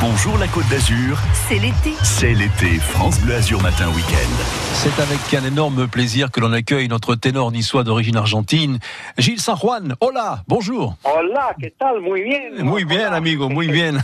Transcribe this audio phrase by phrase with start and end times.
[0.00, 1.18] Bonjour la Côte d'Azur.
[1.34, 1.92] C'est l'été.
[2.02, 2.78] C'est l'été.
[2.80, 4.44] France Bleu Azur Matin Week-end.
[4.72, 8.78] C'est avec un énorme plaisir que l'on accueille notre ténor niçois d'origine argentine,
[9.18, 9.96] Gilles San Juan.
[10.00, 10.96] Hola, bonjour.
[11.04, 12.00] Hola, ¿qué tal?
[12.00, 12.64] Muy bien.
[12.64, 13.98] Muy bien, amigo, muy bien.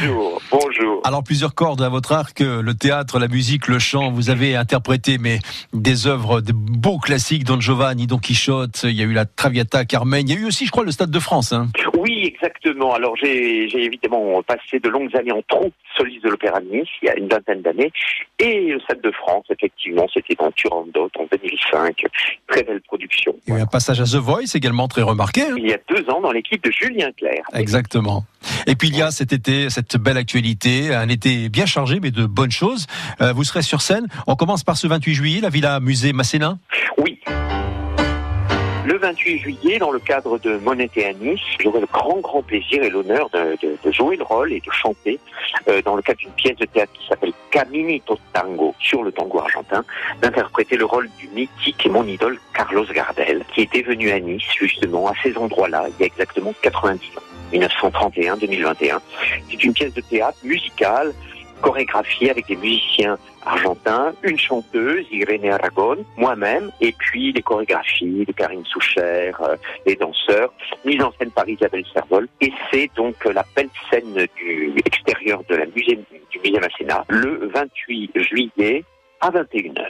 [0.00, 1.00] bonjour, bonjour.
[1.04, 4.10] Alors, plusieurs cordes à votre arc, le théâtre, la musique, le chant.
[4.10, 5.38] Vous avez interprété mais,
[5.72, 9.84] des œuvres, de beaux classiques, Don Giovanni, Don Quichotte, il y a eu la Traviata,
[9.84, 10.28] Carmen.
[10.28, 11.52] Il y a eu aussi, je crois, le Stade de France.
[11.52, 11.68] Hein.
[11.96, 12.92] Oui, exactement.
[12.92, 17.06] Alors, j'ai évidemment passé de longues années en troupe soliste de l'Opéra de Nice, il
[17.06, 17.92] y a une vingtaine d'années,
[18.38, 22.04] et le Stade de France, effectivement, c'était dans Turandot en 2005.
[22.48, 23.34] Très belle production.
[23.46, 25.42] Il y a un passage à The Voice également très remarqué.
[25.42, 25.54] Hein.
[25.56, 27.42] il y a deux ans dans l'équipe de Julien Clerc.
[27.54, 28.24] Exactement.
[28.66, 32.10] Et puis il y a cet été, cette belle actualité, un été bien chargé, mais
[32.10, 32.86] de bonnes choses.
[33.20, 34.06] Euh, vous serez sur scène.
[34.26, 36.58] On commence par ce 28 juillet, la Villa Musée Masséna.
[36.98, 37.20] Oui,
[38.86, 42.84] le 28 juillet, dans le cadre de Moneté à Nice, j'aurai le grand, grand plaisir
[42.84, 43.58] et l'honneur de,
[43.90, 45.18] jouer le rôle et de chanter
[45.68, 49.40] euh, dans le cadre d'une pièce de théâtre qui s'appelle Caminito Tango, sur le tango
[49.40, 49.84] argentin,
[50.22, 54.44] d'interpréter le rôle du mythique et mon idole Carlos Gardel, qui était venu à Nice,
[54.56, 57.22] justement, à ces endroits-là, il y a exactement 90 ans,
[57.54, 58.98] 1931-2021.
[59.50, 61.12] C'est une pièce de théâtre musicale
[61.62, 68.32] chorégraphiée avec des musiciens argentins, une chanteuse, Irene Aragon, moi-même, et puis les chorégraphies de
[68.32, 70.52] Karine Soucher, euh, les danseurs,
[70.84, 72.28] mise en scène par Isabelle Servol.
[72.40, 75.98] Et c'est donc la belle scène du extérieur de la musée,
[76.30, 78.84] du musée Masséna, le 28 juillet
[79.20, 79.86] à 21h.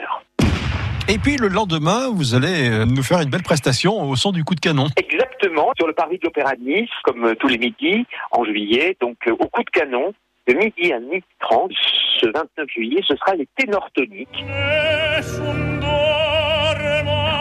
[1.09, 4.43] Et puis le lendemain, vous allez euh, nous faire une belle prestation au son du
[4.43, 4.87] coup de canon.
[4.97, 8.97] Exactement, sur le parvis de l'Opéra de Nice, comme euh, tous les midis en juillet,
[8.99, 10.13] donc au coup de canon,
[10.47, 11.71] de midi à midi 30,
[12.19, 14.45] ce 29 juillet, ce sera les ténors toniques.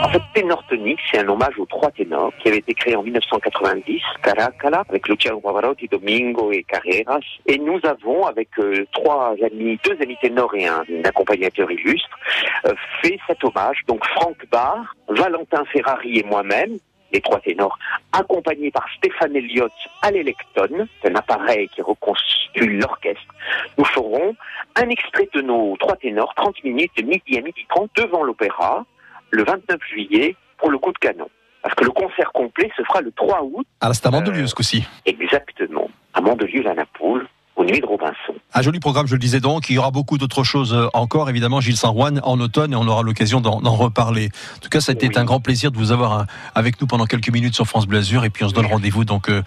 [0.02, 3.02] En fait, ténor tonique, c'est un hommage aux trois ténors qui avait été créé en
[3.02, 7.24] 1990, Caracalla, avec Luciano Pavarotti, Domingo et Carreras.
[7.46, 12.18] Et nous avons, avec euh, trois amis, deux amis ténors et un, accompagnateur illustre,
[12.66, 13.78] euh, fait cet hommage.
[13.88, 16.78] Donc Franck Barr, Valentin Ferrari et moi-même,
[17.12, 17.78] les trois ténors,
[18.12, 19.72] accompagnés par Stéphane Elliott
[20.02, 23.34] à l'électone, un appareil qui reconstitue l'orchestre.
[23.78, 24.34] Nous ferons
[24.76, 28.84] un extrait de nos trois ténors, 30 minutes de midi à midi 30 devant l'opéra,
[29.30, 31.28] le 29 juillet, pour le coup de canon.
[31.62, 33.66] Parce que le concert complet se fera le 3 août.
[33.80, 34.86] Ah, c'est à Mandelieu, ce coup-ci.
[35.04, 35.90] Exactement.
[36.14, 38.34] À Mandelieu, la Napoule aux Nuits de Robinson.
[38.54, 39.68] Un joli programme, je le disais donc.
[39.68, 42.86] Il y aura beaucoup d'autres choses euh, encore, évidemment, Gilles Saint-Juan en automne, et on
[42.86, 44.30] aura l'occasion d'en reparler.
[44.56, 46.24] En tout cas, ça a été un grand plaisir de vous avoir euh,
[46.54, 49.28] avec nous pendant quelques minutes sur France Blasure, et puis on se donne rendez-vous donc
[49.28, 49.42] euh,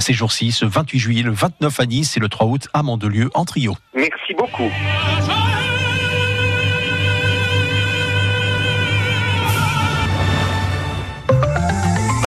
[0.00, 3.30] ces jours-ci, ce 28 juillet, le 29 à Nice et le 3 août à Mandelieu
[3.34, 3.76] en trio.
[3.94, 4.70] Merci beaucoup.